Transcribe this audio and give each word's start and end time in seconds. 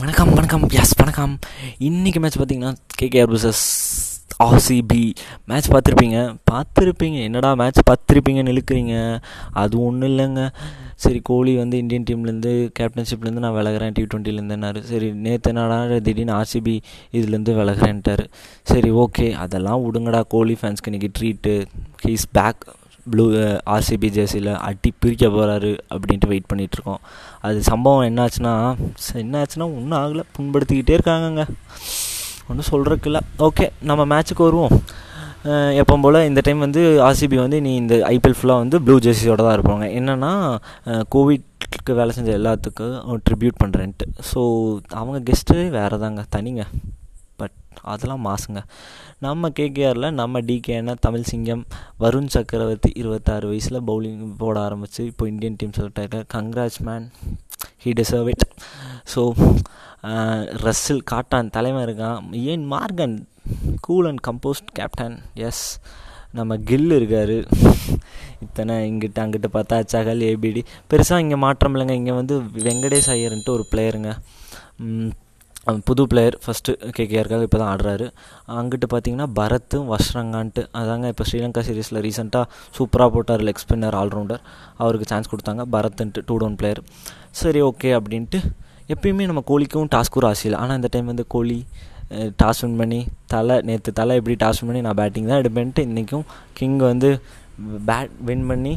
வணக்கம் 0.00 0.32
வணக்கம். 0.34 0.68
எஸ் 0.68 0.94
வணக்கம். 0.96 1.38
இன்றைக்கி 1.78 2.18
மேட்ச் 2.18 2.38
பார்த்தீங்கன்னா 2.38 2.76
கேகேஆர் 3.02 3.30
விசஸ் 3.34 3.62
ஆர்சிபி 4.44 5.14
மேட்ச் 5.46 5.70
பார்த்துருப்பீங்க. 5.70 6.36
பார்த்துருப்பீங்க. 6.50 7.22
என்னடா 7.22 7.54
மேட்ச் 7.54 7.78
பார்த்துருப்பீங்கன்னு 7.90 8.52
இழுக்கிறீங்க 8.54 9.22
அது 9.52 9.82
ஒன்றும் 9.82 10.10
இல்லைங்க. 10.10 10.52
சரி 10.94 11.20
கோலி 11.22 11.56
வந்து 11.56 11.78
இந்தியன் 11.78 12.04
டீம்லேருந்து 12.10 12.70
கேப்டன்ஷிப்லேருந்து 12.78 13.44
நான் 13.44 13.52
விலகிறேன். 13.52 13.92
டி 13.92 14.02
ட்வெண்ட்டிலேருந்துனாரு 14.02 14.80
சரி 14.80 15.12
நேற்று 15.12 15.54
என்னடா 15.54 15.96
திடீர்னு 15.96 16.34
ஆர்சிபி 16.34 16.80
இதுலேருந்து 17.12 17.56
விலகிறேன்ட்டாரு. 17.60 18.26
சரி 18.62 18.90
ஓகே 18.90 19.32
அதெல்லாம் 19.32 19.82
விடுங்கடா. 19.84 20.22
கோலி 20.28 20.56
ஃபேன்ஸ்க்கு 20.62 20.90
இன்றைக்கி 20.90 21.08
treat 21.20 21.66
he's 22.04 22.28
back 22.32 22.64
blue 23.12 23.24
RCB 23.74 24.08
ஜெர்சியில் 24.16 24.52
அட்டி 24.68 24.90
பிரிக்க 25.02 25.24
போகிறாரு 25.36 25.72
அப்படின்ட்டு 25.94 26.30
வெயிட் 26.32 26.48
பண்ணிகிட்ருக்கோம் 26.50 27.02
அது 27.48 27.58
சம்பவம் 27.70 28.06
என்னாச்சுன்னா 28.10 28.54
என்னாச்சுன்னா 29.22 29.66
ஒன்றும் 29.78 29.98
ஆகலை. 30.02 30.24
புண்படுத்திக்கிட்டே 30.36 30.96
இருக்காங்கங்க. 30.98 31.44
ஒன்றும் 32.50 32.68
சொல்கிறதுக்கு 32.72 33.10
இல்லை. 33.12 33.22
ஓகே 33.48 33.68
நம்ம 33.90 34.04
மேட்ச்சுக்கு 34.12 34.48
வருவோம். 34.48 34.74
எப்போ 35.80 35.94
போல் 36.04 36.16
இந்த 36.28 36.40
டைம் 36.46 36.64
வந்து 36.64 36.80
ஆர்சிபி 37.08 37.36
வந்து 37.42 37.58
நீ 37.66 37.72
இந்த 37.82 37.94
ஐபிஎல் 38.14 38.36
ஃபுல்லாக 38.38 38.62
வந்து 38.62 38.76
ப்ளூ 38.86 38.96
ஜெர்சியோட 39.06 39.40
தான் 39.46 39.56
இருப்பாங்க. 39.58 39.84
என்னென்னா 39.98 40.32
கோவிட்க்கு 41.14 41.92
வேலை 42.00 42.12
செஞ்ச 42.16 42.30
எல்லாத்துக்கும் 42.38 43.20
ட்ரிபியூட் 43.26 43.60
பண்ணுறேன்ட்டு 43.62 44.06
ஸோ 44.30 44.40
அவங்க 45.00 45.18
கெஸ்ட்டு 45.28 45.56
வேறு 45.76 45.98
தாங்க 46.04 46.24
தனிங்க. 46.36 46.64
அதெல்லாம் 47.92 48.24
மாசுங்க. 48.28 48.60
நம்ம 49.26 49.50
கேகேஆரில் 49.58 50.16
நம்ம 50.20 50.40
டிகேன 50.48 50.94
தமிழ் 51.06 51.28
சிங்கம் 51.30 51.64
வருண் 52.02 52.32
சக்கரவர்த்தி 52.36 52.90
இருபத்தாறு 53.02 53.46
வயசில் 53.52 53.84
பவுலிங் 53.90 54.24
போட 54.42 54.56
ஆரம்பித்து 54.66 55.04
இப்போ 55.10 55.26
Indian 55.32 55.58
team 55.60 55.76
select 55.78 56.00
ஆகிருக்கார் 56.02 56.28
congrats 56.36 56.82
man 56.88 57.06
he 57.84 57.92
deserve 58.00 58.30
it 58.34 58.46
so 59.14 59.22
Russell 60.64 61.02
காட்டான் 61.12 61.54
தலைவன் 61.54 61.86
இருக்கான். 61.86 62.20
ஏன் 62.50 62.66
Morgan? 62.74 63.16
Cool 63.86 64.08
and 64.10 64.22
composed 64.28 64.70
captain 64.78 65.16
yes 65.48 65.64
நம்ம 66.38 66.56
கில் 66.68 66.92
இருக்கார். 66.96 67.36
இத்தனை 68.44 68.74
இங்கிட்ட 68.88 69.18
அங்கிட்ட 69.22 69.48
பார்த்தா 69.54 69.76
சகல் 69.92 70.20
ஏபிடி 70.28 70.62
பெருசாக 70.90 71.22
இங்கே 71.24 71.38
மாற்றம் 71.44 71.74
இல்லைங்க. 71.74 71.94
இங்கே 72.00 72.14
வந்து 72.20 72.34
வெங்கடேஷ் 72.66 73.10
ஐயர்ன்ட்டு 73.14 73.54
ஒரு 73.56 73.64
பிளேயருங்க 73.70 74.12
புது 75.86 76.02
பிளேயர் 76.06 76.36
ஃபஸ்ட்டு 76.44 76.72
கேகேஆருக்காக 76.96 77.42
இப்போ 77.42 77.58
தான் 77.58 77.70
ஆடுறாரு. 77.72 78.06
அங்கிட்டு 78.52 78.86
பார்த்தீங்கன்னா 78.86 79.26
பரத்தும் 79.34 79.88
வஷ்ரங்கான்ட்டு 79.88 80.62
அதாங்க 80.74 81.08
இப்போ 81.08 81.24
ஸ்ரீலங்கா 81.24 81.62
சீரீஸில் 81.66 82.00
ரீசெண்டாக 82.00 82.44
சூப்பராக 82.74 83.10
போட்டார் 83.14 83.44
லெக் 83.48 83.62
ஸ்பின்னர் 83.64 83.96
ஆல்ரவுண்டர் 84.00 84.42
அவருக்கு 84.78 85.08
சான்ஸ் 85.10 85.30
கொடுத்தாங்க 85.30 85.64
பரத்துன்ட்டு 85.74 86.24
டூ 86.28 86.36
டவுன் 86.38 86.56
பிளேயர் 86.56 86.80
சரி 87.32 87.62
ஓகே 87.62 87.90
அப்படின்ட்டு 87.98 88.40
எப்பயுமே 88.88 89.26
நம்ம 89.26 89.42
கோலிக்கும் 89.46 89.90
டாஸ்க்கும் 89.94 90.24
ராசியில் 90.24 90.58
ஆனால் 90.58 90.76
இந்த 90.76 90.90
டைம் 90.92 91.06
வந்து 91.06 91.26
கோலி 91.28 91.58
டாஸ் 92.38 92.62
வின் 92.64 92.76
பண்ணி 92.76 93.00
தலை 93.26 93.56
நேற்று 93.62 93.92
தலை 93.92 94.14
எப்படி 94.16 94.36
டாஸ் 94.36 94.60
வின் 94.60 94.70
பண்ணி 94.70 94.82
நான் 94.82 94.96
பேட்டிங் 94.96 95.30
தான் 95.30 95.40
எடுப்பேன்ட்டு 95.42 95.84
இன்றைக்கும் 95.88 96.24
கிங் 96.52 96.78
வந்து 96.86 97.10
பேட் 97.88 98.14
வின் 98.20 98.46
பண்ணி 98.46 98.72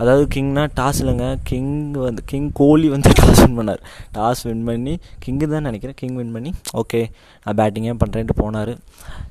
அதாவது 0.00 0.24
கிங்னா 0.34 0.64
டாஸ் 0.80 1.00
இல்லைங்க. 1.02 1.28
கிங் 1.50 1.72
வந்து 2.06 2.22
கிங் 2.30 2.50
கோலி 2.60 2.88
வந்து 2.94 3.10
டாஸ் 3.20 3.40
வின் 3.44 3.58
பண்ணார். 3.60 3.82
டாஸ் 4.16 4.42
வின் 4.48 4.66
பண்ணி 4.68 4.94
கிங்கு 5.24 5.48
தான் 5.54 5.66
நினைக்கிறேன். 5.68 5.98
கிங் 6.02 6.18
வின் 6.20 6.34
பண்ணி 6.36 6.52
ஓகே 6.82 7.00
நான் 7.46 7.58
பேட்டிங்கே 7.62 7.96
பண்ணுறேன்ட்டு 8.04 8.36
போனார். 8.42 8.74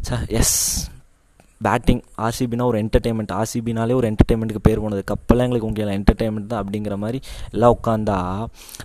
ச 0.09 0.19
எஸ் 0.39 0.57
பேட்டிங் 1.65 2.01
ஆர்சிபினா 2.25 2.63
ஒரு 2.69 2.77
என்டர்டெயின்மெண்ட் 2.83 3.33
ஆர்சிபினாலே 3.39 3.93
ஒரு 3.99 4.07
என்டர்டெயின்மெண்ட்டுக்கு 4.11 4.67
பேர் 4.67 4.81
போனது. 4.85 5.03
கப்பெல்லாம் 5.11 5.47
எங்களுக்கு 5.47 5.69
முக்கியம் 5.69 5.95
என்டர்டெயின்மெண்ட் 5.99 6.51
தான் 6.53 6.61
அப்படிங்கிற 6.63 6.95
மாதிரி 7.03 7.19
எல்லாம் 7.53 7.75
உட்காந்தா 7.77 8.17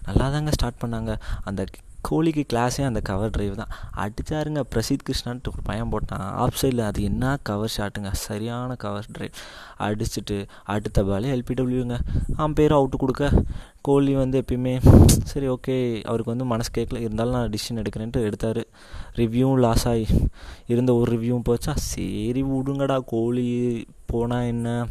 நல்லா 0.07 0.27
தாங்க 0.35 0.53
ஸ்டார்ட் 0.57 0.83
பண்ணாங்க. 0.85 1.15
அந்த 1.51 1.65
கோலிக்கு 2.01 2.45
கிளாஸே 2.53 2.85
அந்த 2.85 3.01
கவர் 3.01 3.31
ட்ரைவ் 3.31 3.55
தான். 3.55 3.73
அடிச்சாருங்க 3.97 4.61
பிரசீத் 4.73 5.07
கிருஷ்ணான்ட்டு 5.09 5.53
ஒரு 5.53 5.63
பையன் 5.63 5.91
போட்டான். 5.93 6.27
ஆஃப் 6.45 6.59
சைடில் 6.63 6.81
அது 6.81 7.03
என்ன 7.03 7.39
கவர் 7.43 7.73
ஷாட்டுங்க 7.77 8.13
சரியான 8.13 8.75
கவர் 8.75 9.07
ட்ரைவ் 9.19 9.35
அடிச்சுட்டு 9.79 10.49
அடுத்த 10.65 11.03
பாலே 11.03 11.33
எல்பிடபிள்யூங்க 11.37 11.99
அவன் 12.37 12.53
பேர் 12.53 12.73
அவுட்டு 12.73 12.99
கொடுக்க. 12.99 13.31
கோலி 13.81 14.15
வந்து 14.15 14.45
எப்பயுமே 14.45 14.75
சரி 15.25 15.49
ஓகே 15.49 15.77
அவருக்கு 16.03 16.31
வந்து 16.31 16.45
மனசு 16.45 16.71
கேட்கல. 16.75 16.97
இருந்தாலும் 16.97 17.33
நான் 17.33 17.51
டிசிஷன் 17.51 17.83
எடுக்கிறேன்ட்டு 17.83 18.23
எடுத்தார். 18.23 18.63
ரிவ்யூவும் 19.15 19.59
லாஸ் 19.59 19.89
ஆகி 19.89 20.07
இருந்த 20.67 20.95
ஒரு 20.95 21.19
ரிவ்யூவும் 21.19 21.47
போச்சா? 21.49 21.75
சரி 21.75 22.43
விடுங்கடா. 22.43 23.01
கோலி 23.07 23.87
போனால் 24.07 24.51
என்ன? 24.55 24.87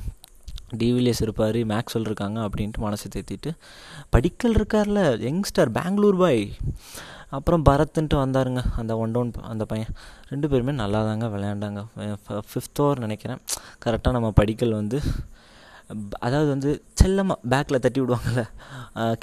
டிவிலியஸ் 0.75 1.21
இருப்பார் 1.21 1.59
மேக்ஸ்வெல் 1.73 2.07
இருக்காங்க 2.09 2.39
அப்படின்ட்டு 2.47 2.81
மனசை 2.81 3.09
தேத்திட்டு 3.15 3.51
படிக்கல் 4.09 4.53
இருக்கார்ல 4.53 5.01
யங்ஸ்டர் 5.27 5.71
பெங்களூர் 5.79 6.17
பாய் 6.17 6.43
அப்புறம் 7.29 7.63
பரத்ன்ட்டு 7.69 8.17
வந்தாருங்க 8.23 8.61
அந்த 8.77 8.97
ஒன் 8.97 9.11
டவுன் 9.11 9.31
அந்த 9.53 9.65
பையன். 9.65 9.89
ரெண்டு 10.29 10.49
பேருமே 10.49 10.71
நல்லா 10.71 10.99
தாங்க 11.03 11.25
விளையாண்டாங்க 11.25 11.81
ஃபிஃப்த் 12.27 12.81
ஓவர் 12.83 12.99
நினைக்கிறேன். 12.99 13.41
கரெக்டாக 13.85 14.11
நம்ம 14.11 14.31
படிக்கல் 14.31 14.77
வந்து 14.81 14.99
அதாவது 16.19 16.49
வந்து 16.49 16.83
செல்லமாக 16.93 17.39
பேக்கில் 17.51 17.83
தட்டி 17.85 18.01
விடுவாங்கள்ல 18.01 18.43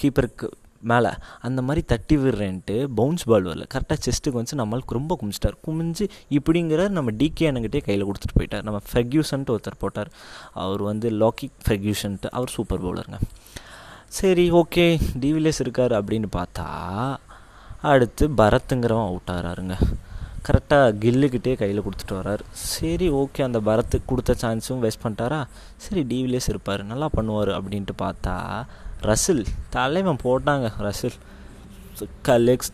கீப்பருக்கு 0.02 0.48
மேலே 0.90 1.10
அந்த 1.48 1.60
மாதிரி 1.66 1.82
தட்டி 1.92 2.16
விடுறேன்ட்டு 2.22 2.76
பவுன்ஸ் 3.00 3.26
பால் 3.30 3.48
வரல. 3.50 3.66
கரெக்டாக 3.74 3.98
செஸ்ட்டுக்கு 4.06 4.40
வந்து 4.40 4.60
நம்மளுக்கு 4.62 4.98
ரொம்ப 4.98 5.18
குமிச்சிட்டார் 5.20 5.58
குமிஞ்சு 5.66 6.06
இப்படிங்கிற 6.38 6.88
நம்ம 6.96 7.14
டிகே 7.20 7.46
எனக்கிட்டே 7.52 7.82
கையில் 7.88 8.06
கொடுத்துட்டு 8.08 8.38
போயிட்டார். 8.40 8.66
நம்ம 8.68 8.80
ஃபெர்கியூசன்ட்டு 8.92 9.54
ஒருத்தர் 9.56 9.82
போட்டார். 9.84 10.12
அவர் 10.64 10.82
வந்து 10.90 11.10
லாக்கிக் 11.24 11.58
ஃபெர்கியூசன்ட்டு 11.66 12.32
அவர் 12.38 12.54
சூப்பர் 12.56 12.84
பவுலருங்க 12.86 13.20
சரி 14.20 14.46
ஓகே 14.62 14.86
டிவிலியஸ் 15.22 15.62
இருக்கார் 15.64 15.94
அப்படின்னு 16.00 16.28
பார்த்தா 16.38 16.66
அடுத்து 17.92 18.24
பரத்துங்கிறவன் 18.40 19.08
அவுட் 19.10 19.32
ஆகிறாருங்க 19.32 19.76
கரெக்டாக 20.46 20.88
கில்லுக்கிட்டே 21.02 21.52
கையில் 21.60 21.82
கொடுத்துட்டு 21.84 22.16
வரார். 22.18 22.42
சரி 22.70 23.06
ஓகே 23.20 23.42
அந்த 23.46 23.58
பரத்துக்கு 23.68 24.08
கொடுத்த 24.10 24.32
சான்ஸும் 24.42 24.82
வேஸ்ட் 24.84 25.02
பண்ணிட்டாரா? 25.04 25.38
சரி 25.84 26.02
டிவிலேஸ் 26.10 26.48
இருப்பார். 26.52 26.82
நல்லா 26.90 27.08
பண்ணுவார் 27.16 27.50
அப்படின்ட்டு 27.58 27.94
பார்த்தா 28.02 28.34
ரசில் 29.08 29.44
தலைவன் 29.76 30.20
போட்டாங்க 30.26 30.66
ரசில். 30.86 31.18
க 32.26 32.36
லெக் 32.46 32.64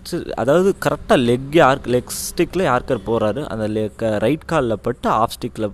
அதாவது 0.42 0.70
கரெக்டாக 0.84 1.18
லெக் 1.28 1.56
யார் 1.60 1.80
லெக் 1.94 2.12
ஸ்டிக்கில் 2.26 2.66
யார்கர் 2.68 3.06
போகிறாரு 3.08 3.42
அந்த 3.52 3.64
லெக் 3.76 4.04
ரைட் 4.24 4.46
காலில் 4.52 4.82
பட்டு 4.86 5.08
ஆஃப் 5.22 5.34
ஸ்டிக்கில் 5.36 5.68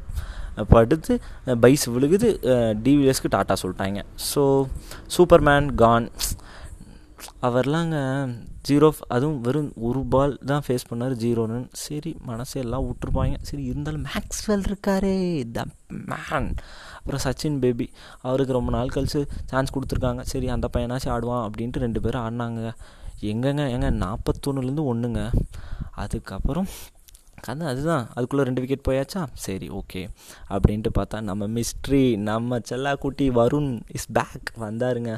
படுத்து 0.73 1.15
பைஸ் 1.65 1.85
விழுகுது 1.95 2.29
டிவிஎஸ்க்கு 2.85 3.33
டாட்டா 3.35 3.57
சொல்லிட்டாங்க. 3.63 4.03
ஸோ 4.31 4.43
சூப்பர்மேன் 5.17 5.69
கான் 5.83 6.07
அவர்லாங்க 7.43 7.97
ஜீரோ 8.69 8.89
அதுவும் 9.09 9.41
வெறும் 9.41 9.73
ஒரு 9.89 10.01
பால் 10.13 10.39
தான் 10.51 10.63
ஃபேஸ் 10.67 10.87
பண்ணார் 10.91 11.15
ஜீரோ 11.23 11.43
ரன் 11.47 11.69
சரி 11.73 12.13
மனசே 12.29 12.61
எல்லாம் 12.61 12.87
விட்டுருப்பாங்க. 12.87 13.37
சரி 13.43 13.65
இருந்தாலும் 13.65 14.07
மேக்ஸ்வெல் 14.07 14.65
இருக்காரே. 14.69 15.17
த 15.57 15.65
மேன் 16.11 16.51
அப்புறம் 16.99 17.23
சச்சின் 17.25 17.59
பேபி 17.65 17.91
அவருக்கு 18.23 18.57
ரொம்ப 18.59 18.73
நாள் 18.77 18.95
கழிச்சு 18.97 19.23
சான்ஸ் 19.45 19.75
கொடுத்துருக்காங்க. 19.77 20.25
சரி 20.33 20.49
அந்த 20.49 20.69
பையனாச்சும் 20.77 21.15
ஆடுவான் 21.17 21.45
அப்படின்ட்டு 21.49 21.85
ரெண்டு 21.87 22.01
பேரும் 22.01 22.25
ஆடினாங்க. 22.27 22.73
எங்கங்க 23.33 23.65
ஏங்க 23.75 23.91
நாற்பத்தொன்னுலேருந்து 24.05 24.89
ஒன்றுங்க 24.93 25.31
அதுக்கப்புறம் 26.05 26.69
கதை 27.45 27.65
அதுதான். 27.71 28.05
அதுக்குள்ளே 28.15 28.45
ரெண்டு 28.49 28.63
விக்கெட் 28.63 28.87
போயாச்சா? 28.89 29.21
சரி 29.45 29.67
ஓகே 29.79 30.03
அப்படின்ட்டு 30.55 30.91
பார்த்தா 30.99 31.19
நம்ம 31.29 31.47
மிஸ்ட்ரி 31.57 32.03
நம்ம 32.29 32.59
செல்லாக்குட்டி 32.71 33.27
வருண் 33.39 33.71
இஸ் 33.99 34.09
பேக் 34.19 34.51
வந்தாருங்க. 34.65 35.13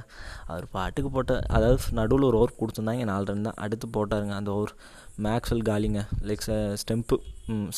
அவர் 0.46 0.66
பாட்டுக்கு 0.76 1.10
போட்ட 1.16 1.40
அதாவது 1.58 1.96
நடுவில் 2.00 2.28
ஒரு 2.30 2.38
ஓவர் 2.42 2.58
கொடுத்துருந்தாங்க 2.60 3.04
நாலு 3.12 3.28
ரன் 3.30 3.46
தான். 3.48 3.58
அடுத்து 3.66 3.88
போட்டாருங்க 3.96 4.36
அந்த 4.40 4.52
ஓவர் 4.58 4.74
மேக்ஸ்வெல் 5.26 5.64
காலிங்க. 5.70 6.02
லைக் 6.28 6.44
ஸ்டெம்ப்பு 6.82 7.18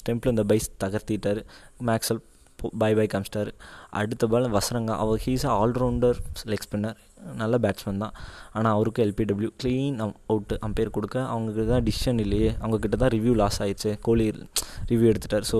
ஸ்டெம்பில் 0.00 0.34
இந்த 0.34 0.44
பைஸ் 0.52 0.68
தகர்த்திட்டார். 0.84 1.42
மேக்ஸ்வெல் 1.90 2.22
பை 2.82 2.92
பை 2.98 3.06
கம்ஸ்டர் 3.14 3.50
அடுத்த 4.00 4.26
பால் 4.32 4.54
வசரங்கா 4.56 4.94
அவர் 5.04 5.22
ஹீஸ் 5.26 5.46
ஆல்ரவுண்டர் 5.60 6.18
லெக் 6.52 6.66
ஸ்பின்னர் 6.66 6.98
நல்ல 7.40 7.54
பேட்ஸ்மேன் 7.64 8.02
தான். 8.02 8.14
ஆனால் 8.56 8.74
அவருக்கு 8.76 9.00
எல்பிடபிள்யூ 9.04 9.50
க்ளீன் 9.60 9.96
அவுட்டு 10.04 10.54
அம்பேர் 10.66 10.92
கொடுக்க 10.96 11.16
அவங்களுக்கு 11.32 11.64
தான் 11.72 11.84
டிசிஷன் 11.88 12.20
இல்லையே. 12.24 12.50
அவங்கக்கிட்ட 12.62 12.98
தான் 13.02 13.12
ரிவ்யூ 13.16 13.32
லாஸ் 13.40 13.58
ஆயிடுச்சு. 13.64 13.90
கோலி 14.06 14.26
ரிவ்யூ 14.90 15.08
எடுத்துட்டார். 15.12 15.46
ஸோ 15.52 15.58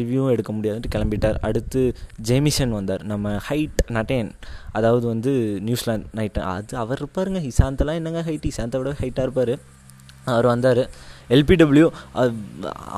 ரிவ்யூவும் 0.00 0.32
எடுக்க 0.34 0.50
முடியாதுன்ட்டு 0.56 0.92
கிளம்பிட்டார். 0.96 1.38
அடுத்து 1.48 1.80
ஜேமிசன் 2.28 2.76
வந்தார். 2.78 3.02
நம்ம 3.12 3.34
ஹைட் 3.48 3.80
நட்டேன் 3.96 4.30
அதாவது 4.78 5.06
வந்து 5.12 5.32
நியூசிலாந்து 5.68 6.08
நைட்டு 6.20 6.42
அது 6.54 6.76
அவர் 6.82 7.02
இருப்பாருங்க. 7.02 7.42
இசாந்தெல்லாம் 7.52 8.00
என்னங்க 8.02 8.22
ஹைட் 8.30 8.50
இசாந்தை 8.52 8.80
விட 8.82 8.92
ஹைட்டாக 9.02 9.26
இருப்பார். 9.28 9.54
அவர் 10.34 10.46
வந்தார். 10.52 10.82
எல்பிடபிள்யூ 11.28 11.88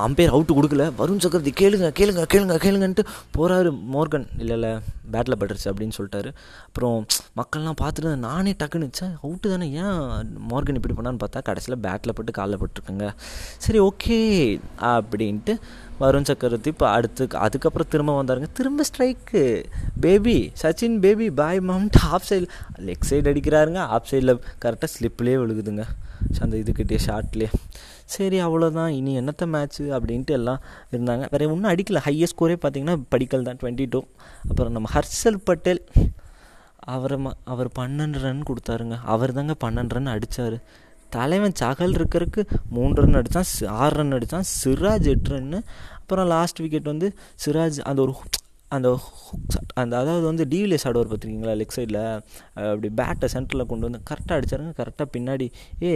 அம்பேர் 0.05 0.33
அவுட்டு 0.35 0.55
கொடுக்கல. 0.57 0.85
வருண் 0.99 1.23
சக்கரவர்த்தி 1.23 1.53
கேளுங்க 1.61 1.89
கேளுங்க 1.99 2.25
கேளுங்க 2.33 2.57
கேளுங்கன்ட்டு 2.65 3.05
போகிறாரு 3.37 3.71
மோர்கன். 3.93 4.27
இல்லை 4.37 4.55
இல்லை 4.59 4.71
பேட்டில் 5.11 5.37
பட்டுருச்சு 5.39 5.69
அப்படின்னு 5.71 5.97
சொல்லிட்டாரு. 5.97 6.29
அப்புறம் 6.67 7.05
மக்கள்லாம் 7.39 7.79
பார்த்துட்டு 7.81 8.15
நானே 8.15 8.55
டக்குன்னு 8.63 8.89
அவுட்டு 9.23 9.49
தானே 9.49 9.67
ஏன் 9.71 10.37
மோர்கன் 10.51 10.79
இப்படி 10.79 10.95
பண்ணான்னு 10.97 11.21
பார்த்தா 11.23 11.43
கடைசியில் 11.49 11.81
பேட்டில் 11.81 12.15
பட்டு 12.17 12.31
காலில் 12.31 12.59
பட்டுருக்குங்க. 12.63 13.07
சரி 13.57 13.79
ஓகே 13.79 14.19
அப்படின்ட்டு 14.93 15.55
வருண் 15.99 16.27
சக்கரவர்த்தி 16.29 16.69
இப்போ 16.73 16.87
அடுத்து 16.89 17.23
அதுக்கப்புறம் 17.45 17.89
திரும்ப 17.93 18.11
வந்தாருங்க. 18.17 18.47
திரும்ப 18.53 18.83
ஸ்ட்ரைக்கு 18.89 19.43
பேபி 20.01 20.35
சச்சின் 20.61 20.97
பேபி 21.05 21.27
பாய் 21.39 21.59
மம்ட் 21.69 21.97
ஆஃப் 22.15 22.27
சைடில் 22.29 22.49
லெக் 22.87 23.07
சைடு 23.09 23.29
அடிக்கிறாருங்க. 23.31 23.81
ஆஃப் 23.95 24.09
சைடில் 24.11 24.33
கரெக்டாக 24.65 24.89
ஸ்லிப்லேயே 24.95 25.37
விழுகுதுங்க. 25.43 25.85
அந்த 26.43 26.57
இதுக்கிட்டே 26.57 26.99
ஷார்ட்லேயே 27.05 27.49
சரி 28.13 28.37
அவ்வளோதான் 28.43 28.91
இனி 28.99 29.13
என்னத்த 29.19 29.45
மேட்ச்சு 29.53 29.83
அப்படின்ட்டு 29.97 30.35
எல்லாம் 30.39 30.61
இருந்தாங்க. 30.91 31.25
வேறு 31.31 31.51
ஒன்றும் 31.53 31.71
அடிக்கல. 31.73 32.01
ஹையஸ்ட் 32.07 32.35
ஸ்கோரே 32.35 32.55
பார்த்தீங்கன்னா 32.63 32.95
படிக்கல் 33.13 33.47
தான் 33.49 33.59
டுவெண்ட்டி 33.63 33.85
டூ 33.89 34.01
அப்புறம் 34.49 34.71
நம்ம 34.71 34.89
ஹர்ஷல் 34.95 35.39
பட்டேல் 35.49 35.81
அவரை 36.93 37.17
ம 37.25 37.31
அவர் 37.53 37.69
பன்னெண்டு 37.79 38.19
ரன் 38.25 38.43
கொடுத்தாருங்க. 38.49 38.97
அவர் 39.13 39.33
தாங்க 39.37 39.55
பன்னெண்டு 39.63 39.95
ரன் 39.97 40.13
அடித்தார் 40.13 40.57
தலைவன் 41.15 41.55
சகல் 41.61 41.95
இருக்கிறதுக்கு 41.99 42.43
மூணு 42.75 42.93
ரன் 43.01 43.19
அடித்தான் 43.19 43.49
ஆறு 43.83 43.95
ரன் 43.99 44.15
அடித்தான் 44.17 44.49
சிராஜ் 44.57 45.07
எட்டு 45.13 45.31
ரன்னு 45.33 45.61
அப்புறம் 46.01 46.27
லாஸ்ட் 46.33 46.61
விக்கெட் 46.63 46.91
வந்து 46.93 47.09
சிராஜ் 47.45 47.79
அந்த 47.91 48.01
ஒரு 48.05 48.13
அந்த 48.75 48.87
ஹுக் 49.01 49.51
ஷாட் 49.53 49.73
அந்த 49.81 49.93
அதாவது 49.99 50.25
வந்து 50.29 50.45
டிவிலியஸ் 50.53 50.85
ஆடுவார் 50.87 51.09
பார்த்துருக்கீங்களா 51.09 51.53
லெக் 51.59 51.75
சைடில் 51.75 51.99
அப்படி 52.69 52.89
பேட்டை 52.99 53.27
சென்டரில் 53.33 53.67
கொண்டு 53.69 53.87
வந்து 53.87 54.01
கரெக்டாக 54.09 54.37
அடிச்சாருங்க. 54.39 54.73
கரெக்டாக 54.79 55.07
பின்னாடி 55.15 55.47
ஏ 55.83 55.91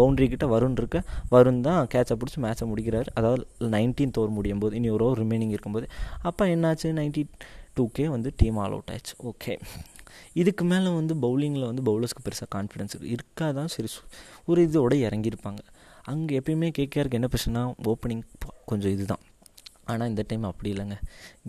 பவுண்ட்ரி 0.00 0.26
கிட்ட 0.32 0.46
வருண் 0.54 0.76
இருக்க. 0.80 1.00
வருண் 1.34 1.62
தான் 1.68 1.80
கேட்சை 1.94 2.16
பிடிச்சி 2.20 2.40
மேட்சை 2.46 2.66
முடிக்கிறார். 2.72 3.10
அதாவது 3.18 3.46
நைன்டீன்த் 3.76 4.20
ஓவர் 4.22 4.36
முடியும் 4.38 4.62
போது 4.64 4.76
இனி 4.80 4.90
ஒரு 4.96 5.06
ஓவர் 5.06 5.22
ரிமைனிங் 5.24 5.54
இருக்கும்போது. 5.56 5.88
அப்போ 6.30 6.46
என்னாச்சு? 6.54 6.90
நைன்டி 7.00 7.24
டூக்கே 7.78 8.06
வந்து 8.16 8.32
டீம் 8.42 8.58
ஆல் 8.64 8.76
அவுட் 8.76 8.92
ஆயிடுச்சு. 8.94 9.16
ஓகே 9.30 9.54
இதுக்கு 10.32 10.64
மேலே 10.64 10.88
வந்து 10.94 11.14
பவுலிங்கில் 11.14 11.70
வந்து 11.70 11.86
பவுலர்ஸ்க்கு 11.88 12.24
பெருசாக 12.24 12.50
கான்ஃபிடன்ஸ் 12.54 12.96
இருக்காதான் 13.14 13.72
சரி 13.76 13.88
ஒரு 14.44 14.68
இதோட 14.68 14.94
இறங்கியிருப்பாங்க. 15.06 15.62
அங்கே 16.02 16.38
எப்பயுமே 16.38 16.70
கேகேஆருக்கு 16.78 17.18
என்ன 17.20 17.28
பிரச்சனைனா 17.32 17.62
ஓப்பனிங் 17.84 18.22
கொஞ்சம் 18.64 18.90
இதுதான். 18.90 19.24
ஆனால் 19.84 20.08
இந்த 20.08 20.24
டைம் 20.26 20.42
அப்படி 20.42 20.72
இல்லைங்க. 20.72 20.96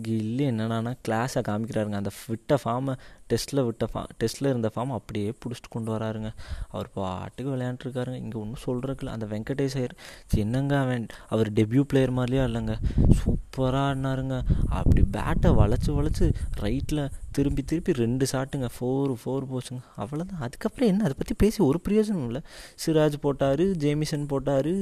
கில்லி 0.02 0.44
என்னென்னா 0.50 0.92
கிளாஸை 1.08 1.40
காமிக்கிறாருங்க. 1.48 1.96
அந்த 2.00 2.10
விட்ட 2.26 2.58
ஃபார்மை 2.64 2.94
டெஸ்ட்டில் 3.30 3.64
விட்ட 3.64 3.86
ஃபா 3.92 4.02
டெஸ்ட்டில் 4.20 4.48
இருந்த 4.48 4.70
ஃபார்ம் 4.74 4.92
அப்படியே 4.98 5.30
பிடிச்சிட்டு 5.30 5.70
கொண்டு 5.70 5.90
வராருங்க. 5.96 6.30
அவர் 6.68 6.88
பாட்டுக்கு 6.92 7.56
விளையாண்டுருக்காருங்க. 7.56 8.14
இங்கே 8.14 8.38
ஒன்றும் 8.38 8.62
சொல்கிறதுக்குல 8.66 9.06
அந்த 9.06 9.26
வெங்கடேஷ் 9.26 9.76
ஐயர் 9.76 9.94
என்னங்க 10.34 10.78
அவன் 10.80 11.06
அவர் 11.28 11.52
டெபியூ 11.52 11.80
பிளேயர் 11.80 12.10
மாதிரியே 12.10 12.42
இல்லைங்க. 12.42 12.76
சூப்பராக 13.18 13.84
ஆடினாருங்க. 13.88 14.38
அப்படி 14.68 15.04
பேட்டை 15.16 15.52
வளைச்சி 15.60 15.90
வளைச்சி 15.98 16.32
ரைட்டில் 16.66 17.08
திரும்பி 17.38 17.62
திருப்பி 17.70 17.92
ரெண்டு 18.02 18.24
ஷாட்டுங்க. 18.32 18.68
ஃபோர் 18.76 19.12
ஃபோர் 19.22 19.46
போச்சுங்க. 19.52 19.82
அவ்வளோதான் 20.02 20.44
அதுக்கப்புறம் 20.46 20.90
என்ன? 20.92 21.06
அதை 21.08 21.14
பற்றி 21.20 21.34
பேசி 21.42 21.58
ஒரு 21.70 21.80
பிரயோஜனம் 21.88 22.26
இல்லை. 22.28 22.42
சிராஜ் 22.84 23.16
போட்டார் 23.26 23.64
ஜேமிசன் 23.84 24.30
போட்டார் 24.32 24.72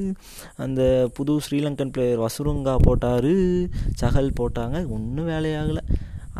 அந்த 0.64 0.82
புது 1.14 1.34
ஸ்ரீலங்கன் 1.46 1.94
பிளேயர் 1.96 2.24
வசுருங்கா 2.24 2.76
போட்டார் 2.88 3.32
சஹல் 4.02 4.36
போட்டாங்க. 4.40 4.76
ஒன்றும் 4.96 5.30
வேலையாகலை. 5.32 5.84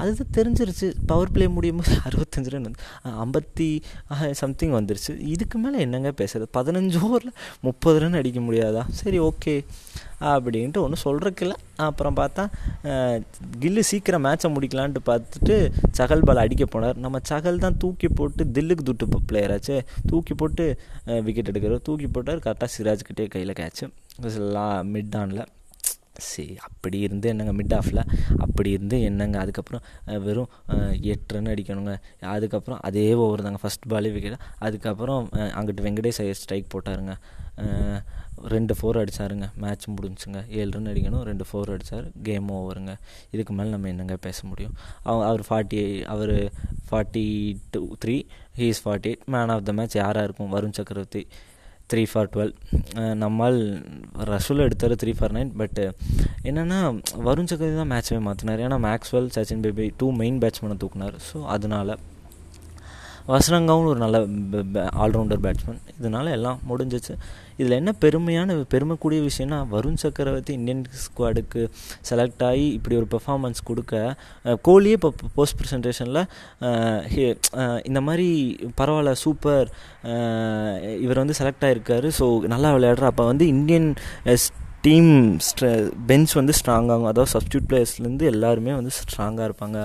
அதுதான் 0.01 0.35
தெரிஞ்சிருச்சு. 0.39 0.89
பவர் 1.11 1.33
பிளே 1.35 1.47
முடியும் 1.57 1.81
போது 1.81 1.95
அறுபத்தஞ்சு 2.09 2.51
ரன் 2.55 2.67
வந்து 2.69 2.83
ஐம்பத்தி 3.25 3.69
சம்திங் 4.41 4.75
வந்துருச்சு. 4.79 5.13
இதுக்கு 5.35 5.57
மேலே 5.65 5.79
என்னங்க 5.87 6.11
பேசுறது? 6.21 6.47
பதினஞ்சு 6.59 6.99
ஓவரில் 7.07 7.37
முப்பது 7.67 8.01
ரன் 8.05 8.19
அடிக்க 8.21 8.41
முடியாதா? 8.49 8.83
சரி 9.01 9.21
ஓகே 9.29 9.55
அப்படின்ட்டு 10.33 10.83
ஒன்றும் 10.85 11.03
சொல்கிறக்கில்ல 11.05 11.55
அப்புறம் 11.87 12.17
பார்த்தா 12.19 12.45
கில்லு 13.63 13.83
சீக்கிரம் 13.91 14.25
மேட்சை 14.27 14.49
முடிக்கலான்ட்டு 14.55 15.03
பார்த்துட்டு 15.09 15.57
சகல் 15.99 16.25
பால் 16.29 16.43
அடிக்க 16.45 16.65
போனார். 16.75 17.01
நம்ம 17.05 17.21
சகல் 17.31 17.63
தான் 17.65 17.77
தூக்கி 17.83 18.09
போட்டு 18.21 18.45
தில்லுக்கு 18.59 18.87
துட்டு 18.91 19.21
பிளேயராச்சு 19.31 19.77
தூக்கி 20.13 20.35
போட்டு 20.43 20.67
விக்கெட் 21.27 21.51
எடுக்கிறார். 21.53 21.85
தூக்கி 21.89 22.09
போட்டார். 22.17 22.43
கரெக்டாக 22.47 22.71
சிராஜ்கிட்டே 22.77 23.27
கையில் 23.35 23.59
கேட்ச்சு 23.61 23.87
மிட் 24.95 25.17
ஆனில் 25.23 25.45
சரி 26.31 26.55
அப்படி 26.67 26.99
இருந்து 27.07 27.27
என்னங்க 27.33 27.53
மிட் 27.61 27.75
ஆஃபில் 27.79 28.03
அப்படி 28.45 28.71
இருந்து 28.77 28.97
என்னங்க? 29.09 29.37
அதுக்கப்புறம் 29.45 29.83
வெறும் 30.27 30.51
எட்டு 31.13 31.35
ரன் 31.35 31.51
அடிக்கணுங்க. 31.53 31.95
அதுக்கப்புறம் 32.35 32.81
அதே 32.89 33.07
ஓவர் 33.25 33.45
தாங்க. 33.47 33.61
ஃபஸ்ட் 33.63 33.89
பாலே 33.93 34.13
விக்கெட் 34.15 34.45
அதுக்கப்புறம் 34.67 35.25
அங்கிட்டு 35.59 35.87
வெங்கடேஷ் 35.87 36.21
ஐயர் 36.25 36.41
ஸ்ட்ரைக் 36.43 36.73
போட்டாருங்க. 36.75 37.15
ரெண்டு 38.55 38.73
ஃபோர் 38.79 38.99
அடித்தாருங்க 39.01 39.47
மேட்ச் 39.63 39.87
முடிஞ்சுங்க. 39.97 40.41
ஏழு 40.59 40.71
ரன் 40.77 40.91
அடிக்கணும் 40.93 41.23
ரெண்டு 41.29 41.45
ஃபோர் 41.49 41.73
அடித்தார் 41.75 42.07
கேம் 42.29 42.49
ஓவருங்க 42.57 42.95
இதுக்கு 43.35 43.53
மேலே 43.59 43.71
நம்ம 43.75 43.89
என்னங்க 43.93 44.17
பேச 44.27 44.39
முடியும்? 44.51 44.75
அவ 45.09 45.25
அவர் 45.29 45.45
forty 45.49 45.81
our 46.15 46.35
forty 46.89 47.25
two 47.75 47.83
three 48.05 48.17
he 48.59 48.67
is 48.73 48.83
forty 48.87 49.11
eight 49.13 49.27
man 49.37 49.53
of 49.55 49.65
the 49.69 49.75
match 49.81 49.97
யாராக 50.03 50.27
இருக்கும்? 50.29 50.53
வருண் 50.57 50.77
சக்கரவர்த்தி. 50.81 51.23
த்ரீ 51.91 52.03
ஃபார் 52.11 52.29
டுவெல் 52.35 52.53
நம்மால் 53.23 53.59
ரசூல் 54.33 54.65
எடுத்தார் 54.65 54.95
த்ரீ 55.03 55.13
ஃபார் 55.19 55.35
நைன் 55.37 55.51
பட்டு 55.61 55.85
என்னென்னா 56.51 56.79
வருண் 57.27 57.49
சக்கரவர்த்தி 57.51 57.81
தான் 57.83 57.93
மேட்சவே 57.95 58.21
மாற்றினார் 58.29 58.63
ஏன்னா 58.67 58.79
Maxwell 58.89 59.29
Sachin 59.37 59.65
Baby 59.67 59.87
two 60.01 60.09
main 60.21 60.39
பேட்ஸ்மேனை 60.43 60.77
தூக்குனார். 60.83 61.17
ஸோ 61.29 61.39
அதனால் 61.55 61.93
வசனங்காவும் 63.29 63.89
ஒரு 63.93 64.01
நல்ல 64.05 64.17
ஆல்ரவுண்டர் 65.05 65.41
பேட்ஸ்மேன் 65.45 65.81
இதனால் 65.99 66.31
எல்லாம் 66.37 66.59
முடிஞ்சிச்சு. 66.71 67.15
இதில் 67.61 67.77
என்ன 67.79 67.93
பெருமையான 68.01 68.57
பெருமைக்கூடிய 68.75 69.21
விஷயம்னா 69.29 69.59
வருண் 69.73 70.01
சக்கரவர்த்தி 70.03 70.53
இந்தியன் 70.53 70.83
ஸ்குவாடுக்கு 71.05 71.63
செலக்ட் 72.11 72.45
ஆகி 72.45 72.67
இப்படி 72.73 72.97
ஒரு 72.97 73.09
பெர்ஃபார்மன்ஸ் 73.15 73.61
கொடுக்க 73.65 73.95
கோலியே 74.69 74.97
இப்போ 74.99 75.11
போஸ்ட் 75.35 75.59
ப்ரெசன்டேஷனில் 75.61 76.23
இந்த 77.83 78.01
மாதிரி 78.01 78.29
பரவாயில்ல 78.81 79.15
சூப்பர் 79.25 79.69
இவர் 81.05 81.23
வந்து 81.23 81.39
செலக்ட் 81.41 81.67
ஆகிருக்காரு 81.69 82.11
ஸோ 82.21 82.27
நல்லா 82.55 82.71
விளையாடுற 82.77 83.07
அப்போ 83.13 83.27
வந்து 83.27 83.47
இந்தியன் 83.47 83.89
டீம் 84.87 85.11
ஸ்ட்ர 85.47 85.67
பெஞ்ச் 86.09 86.33
வந்து 86.39 86.53
ஸ்ட்ராங்காகும் 86.59 87.09
அதாவது 87.11 87.31
சப்ஸ்டியூட் 87.35 87.67
பிளேயர்ஸ்லேருந்து 87.71 88.25
எல்லாருமே 88.33 88.73
வந்து 88.79 88.93
ஸ்ட்ராங்காக 88.97 89.47
இருப்பாங்க. 89.49 89.79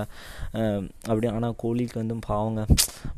அப்படி 1.10 1.26
ஆனால் 1.32 1.54
கோலிக்கு 1.62 1.96
வந்து 2.00 2.16
பாவங்க. 2.26 2.60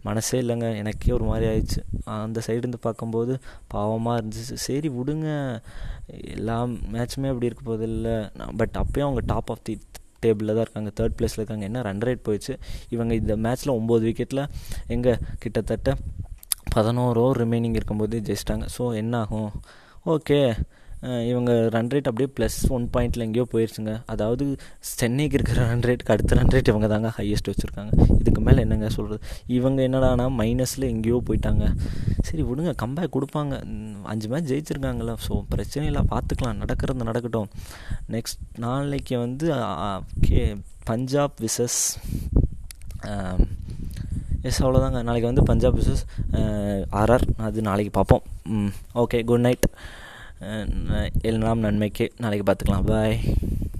மனசே 0.06 0.38
இல்லைங்க. 0.42 0.68
எனக்கே 0.82 1.12
ஒரு 1.16 1.26
மாதிரி 1.30 1.46
ஆயிடுச்சு. 1.50 1.80
அந்த 2.26 2.40
சைடுந்து 2.46 2.78
பார்க்கும்போது 2.86 3.34
பாவமாக 3.74 4.14
இருந்துச்சு. 4.20 4.56
சரி 4.66 4.90
விடுங்க. 4.98 5.28
எல்லா 6.36 6.56
மேட்சுமே 6.94 7.30
அப்படி 7.32 7.48
இருக்க 7.50 7.64
போது 7.70 7.86
இல்லை. 7.90 8.16
பட் 8.60 8.76
அப்போயும் 8.82 9.08
அவங்க 9.08 9.24
டாப் 9.32 9.52
ஆஃப் 9.54 9.64
தி 9.68 9.74
டேபிளில் 10.24 10.54
தான் 10.56 10.64
இருக்காங்க. 10.66 10.92
தேர்ட் 11.00 11.16
பிளேஸில் 11.18 11.40
இருக்காங்க. 11.42 11.66
என்ன 11.70 11.82
ரன் 11.88 12.04
ரேட் 12.08 12.24
போயிடுச்சு? 12.28 12.56
இவங்க 12.94 13.14
இந்த 13.22 13.36
மேட்ச்சில் 13.46 13.74
ஒம்பது 13.78 14.06
விக்கெட்டில் 14.08 14.44
எங்கே? 14.96 15.14
கிட்டத்தட்ட 15.42 15.96
பதினோரு 16.76 17.20
ஓவர் 17.24 17.40
ரிமைனிங் 17.44 17.76
இருக்கும்போது 17.80 18.22
ஜெயிச்சிட்டாங்க. 18.28 18.68
ஸோ 18.76 18.86
என்ன 19.02 19.20
ஆகும்? 19.24 19.52
ஓகே 20.14 20.40
இவங்க 21.30 21.52
ரன் 21.74 21.88
ரேட் 21.92 22.08
அப்படியே 22.10 22.28
ப்ளஸ் 22.36 22.58
ஒன் 22.76 22.84
பாயிண்டில் 22.94 23.24
எங்கேயோ 23.24 23.44
போயிடுச்சுங்க 23.52 23.92
அதாவது 24.12 24.44
சென்னைக்கு 24.90 25.36
இருக்கிற 25.38 25.58
ரன் 25.70 25.84
ரேட்டுக்கு 25.88 26.12
அடுத்த 26.14 26.38
ரன் 26.38 26.52
ரேட் 26.54 26.70
இவங்க 26.72 26.88
தாங்க 26.92 27.08
ஹையஸ்ட் 27.16 27.48
வச்சுருக்காங்க. 27.50 27.92
இதுக்கு 28.20 28.42
மேலே 28.46 28.62
என்னங்க 28.66 28.88
சொல்கிறது 28.96 29.20
இவங்க 29.56 29.80
என்னடானா 29.88 30.26
மைனஸில் 30.40 30.86
எங்கேயோ 30.92 31.18
போயிட்டாங்க. 31.28 31.64
சரி 32.28 32.42
விடுங்க 32.50 32.72
கம்பேக் 32.82 33.14
கொடுப்பாங்க. 33.16 33.54
அஞ்சு 34.12 34.28
மேட்ச் 34.32 34.50
ஜெயிச்சிருக்காங்களா 34.52 35.16
ஸோ 35.26 35.40
பிரச்சனை 35.54 35.84
இல்லை 35.90 36.04
பார்த்துக்கலாம் 36.14 36.60
நடக்கிறது 36.62 37.08
நடக்கட்டும். 37.10 37.50
நெக்ஸ்ட் 38.14 38.40
நாளைக்கு 38.64 39.18
வந்து 39.24 39.48
கே 40.26 40.42
பஞ்சாப் 40.90 41.36
விசஸ் 41.46 41.80
எஸ் 44.48 44.60
அவ்வளோதாங்க 44.62 44.98
நாளைக்கு 45.08 45.28
வந்து 45.30 45.44
பஞ்சாப் 45.50 45.76
விசஸ் 45.80 46.02
ஆர்ஆர் 47.02 47.26
அது 47.48 47.60
நாளைக்கு 47.68 47.92
பார்ப்போம். 47.98 48.24
ஓகே 49.02 49.20
குட் 49.30 49.44
நைட் 49.46 49.68
எல்லாம் 51.22 51.58
நன்மைக்கு 51.58 52.12
நாளைக்கு 52.18 52.44
பார்த்துக்கலாம். 52.46 52.86
பாய் 52.86 53.18